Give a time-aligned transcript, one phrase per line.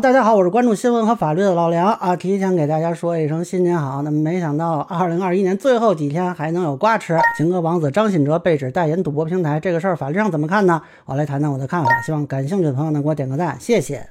[0.00, 4.02] 大家好，我是关注新闻和法律的老梁啊，提前给大家说一声新年好。
[4.02, 10.82] 那么没想到二零二一年最后几天还能有瓜吃，情歌王子张信哲被指代言赌博平台，这个事儿法律上怎么看呢？
[11.06, 14.06] 我来谈谈我的看法，希望感兴趣的朋友能给我点个赞，谢谢。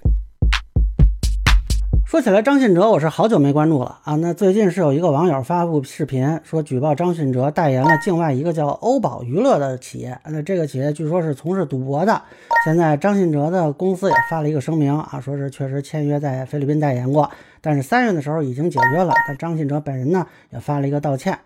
[2.15, 4.15] 说起来，张信哲我是好久没关注了啊。
[4.15, 10.17] 那最近是有一个网友发布视频，说举报张信哲代言了境外一个叫欧宝娱乐的企业。
[10.23, 12.21] 那这个企业据说是从事赌博的。
[12.63, 19.13] 现在张信哲的公司也发了一个声明啊，说是确实签约在菲律宾代言过，但是三月的时候已经解约了。
[19.27, 21.37] 但张信哲本人呢也发了一个道歉。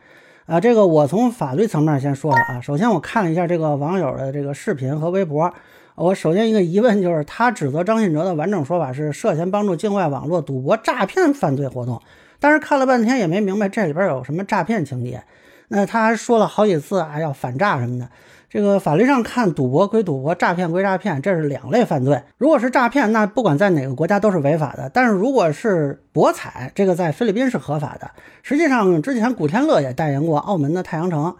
[0.45, 2.61] 啊，这个我从法律层面先说说啊。
[2.61, 5.51] 首先我看了一下这个网友的这个视频和微博。
[5.99, 12.01] 我首先一个疑问就是，他指责张信哲的完整说法是涉嫌帮助境外网络赌博诈骗犯罪活动，
[12.39, 15.21] 但是看了半天也没明白这里边有什么诈骗情节。
[15.67, 18.09] 那他还说了好几次啊要反诈什么的。
[18.49, 22.19] 这个法律上看，赌博归赌博，诈骗归诈骗，这是两类犯罪。
[22.39, 24.89] 如果是诈骗，那不管在哪个国家都是违法的。
[24.91, 28.09] 但是如果是博彩，这个在菲律宾是合法的。
[28.41, 31.35] 实际上，之前古天乐也代言过澳门的太阳城。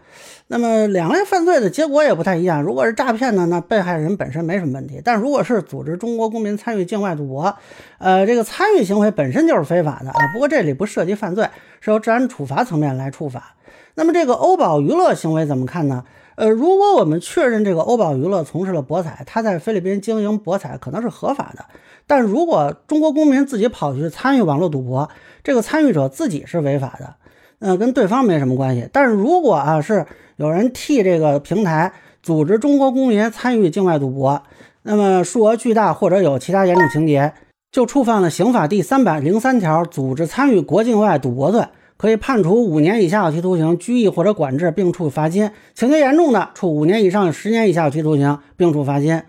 [0.52, 2.62] 那么两类犯罪的结果也不太一样。
[2.62, 7.56] 如果是诈骗呢，那被害人本身没什么问题；但如果是组织中国公民参与境外赌博，
[7.98, 10.28] 呃，这个参与行为本身就是非法的啊。
[10.32, 11.50] 不过这里不涉及犯罪，
[11.82, 13.56] 是由治安处罚层面来处罚。
[13.96, 16.04] 那么这个欧宝娱乐行为怎么看呢？
[16.40, 21.66] 呃，如果我们确认这个欧宝娱乐从事了博彩，他在菲律宾经营博彩可能是合法的。
[22.08, 25.10] 但如果中国公民自己跑去参与网络赌博，
[25.44, 27.16] 这个参与者自己是违法的，
[27.60, 28.88] 呃，跟对方没什么关系。
[28.94, 30.06] 但是如果啊是
[30.38, 31.92] 有人替这个平台
[32.24, 34.42] 组织中国公民参与境外赌博，
[34.84, 37.34] 那么数额巨大或者有其他严重情节，
[37.70, 41.68] 就触犯了刑法第三百零三条组织参与国境外赌博罪。
[42.00, 49.22] 可以判处五年以下有期徒刑、拘役或者管制，并处罚金；情节严重的，处五年以上十年以下有期徒刑，并处罚金。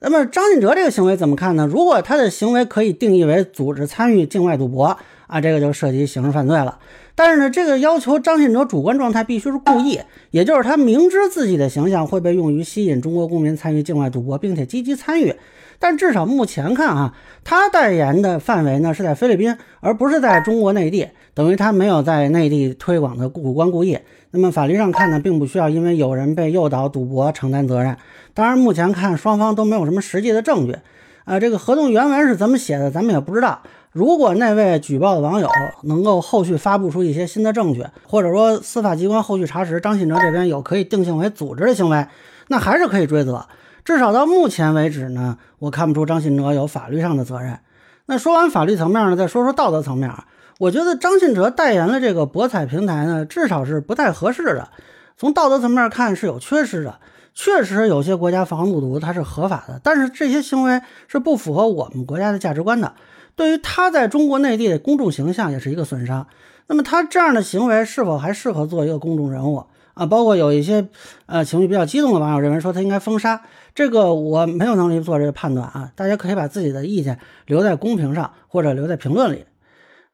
[0.00, 1.68] 那么张信哲这个行为怎么看呢？
[1.68, 6.78] 如果他的行为可以定义为组织参与境外赌博啊，这个就涉及刑事犯罪了。
[7.14, 15.34] 但是呢，这个要求张信哲主观状态必须是故意，也就是他明知自己的形象会被用于吸引中国公民参与境外赌博，并且积极参与。
[15.78, 17.14] 但至少目前看啊，
[17.44, 23.98] 他代言的范围呢是在菲律宾，而不是在中国内地，等于他没有在内地推广的主观故意。
[24.30, 27.96] 那么法律上看呢，并不需要因为有人被诱导赌博承担责任。
[28.34, 30.76] 当然，目前看双方都没有什么实际的证据。
[31.24, 33.60] 啊，这个合同原文是怎么写的，咱们也不知道。
[33.96, 35.48] 如果那位举报的网友
[35.84, 42.06] 能够后续发布出一些新的证据，或者说司法机关后续查实张信哲这边有可以定性为组织的行为，
[42.48, 43.46] 那还是可以追责。
[43.86, 47.58] 至少到目前为止呢，我看不出张信哲有法律上的责任。
[48.04, 50.12] 那说完法律层面呢，再说说道德层面。
[50.58, 54.68] 我觉得张信哲代言了这个博彩平台呢，至少是不太合适的。
[55.16, 56.96] 从道德层面看是有缺失的。
[57.32, 62.94] 确实有些国家防赌毒它是合法的，但是这些行为是不符合我们国家的价值观的，
[63.36, 66.26] 对于他在中国内地的公众形象也是一个损伤。
[66.66, 69.64] 那么他这样的行为是否还适合做一个公众人物
[69.94, 70.04] 啊？
[70.06, 70.88] 包括有一些
[71.26, 73.42] 呃情绪比较激动的网友认为说他应该封杀，
[73.74, 75.92] 这个我没有能力做这个判断啊。
[75.94, 79.44] 大家可以把自己的意见留在公屏上或者留在评论里。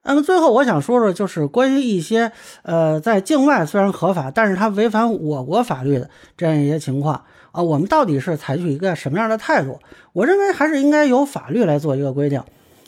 [0.02, 2.32] 那么最后我想说说，就是关于一些
[2.64, 9.78] 呃在境外虽然合法，但是他违反我国法律的这样一些情况啊，我们到底是采取一个什么样的态度？
[10.12, 12.42] 我认为还是应该由法律来做一个规定。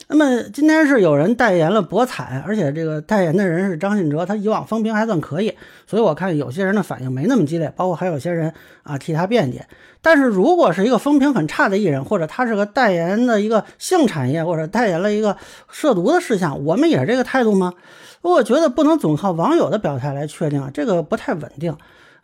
[0.09, 5.53] 那么今天是有人代言了博彩，而且这个代言的人是张信哲，他以往风评还算可以，
[5.87, 9.67] 所以我看有些人的反应没那么激烈，包括还有些人啊替他辩解。
[10.03, 15.37] 但是如果是一个风评很差的艺人，或者他是个代言的一个性产业，或者代言了一个
[15.71, 17.73] 涉毒的事项，我们也是这个态度吗？
[18.21, 21.75] 我觉得不能总靠网友的表态来确定，这个不太稳定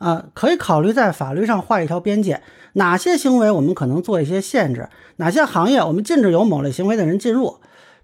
[0.00, 0.27] 啊。
[0.34, 7.56] 可以考虑在法律上画一条边界，哪些行为我们可能做一些限制，哪些行业我们禁止有某类行为的人进入。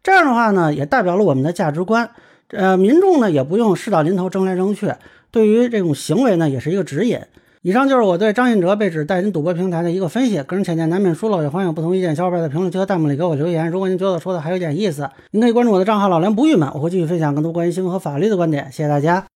[0.04, 2.08] 这样的话呢，也代表了我们的价值观。
[2.50, 4.94] 呃，民众呢也不用事到临头争来争去，
[5.32, 7.18] 对于这种行为呢，也是一个指引。
[7.62, 10.40] 以上就是我对张信哲被指代言赌博平台的一个分析。
[10.44, 13.68] 个人浅见难免疏漏，也欢迎不同意见小伙伴在评论区和弹幕里给我留言。
[13.68, 18.70] 如果您觉得说的还有点意思，您可以关注我的账号老梁不郁闷，我会继续分享更多关于新闻和法律的观点。
[18.70, 19.24] 谢谢大家。